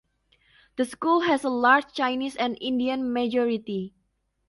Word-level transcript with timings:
The 0.77 0.85
school 0.85 1.19
has 1.19 1.43
a 1.43 1.49
large 1.49 1.93
Chinese 1.93 2.35
and 2.35 2.57
Indian 2.59 3.13
majority. 3.13 3.93